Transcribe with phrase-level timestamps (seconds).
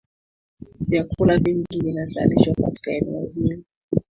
[0.79, 3.63] vyakula vingi vinazalishwa katika eneo hilo